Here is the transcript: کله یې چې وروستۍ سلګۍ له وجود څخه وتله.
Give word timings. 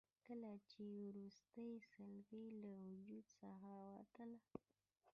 کله 0.25 0.49
یې 0.55 0.61
چې 0.71 0.83
وروستۍ 1.07 1.71
سلګۍ 1.91 2.45
له 2.61 2.71
وجود 2.85 3.23
څخه 3.39 3.69
وتله. 3.91 4.37